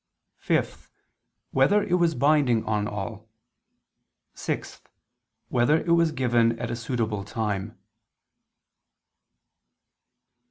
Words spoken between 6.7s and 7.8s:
a suitable time?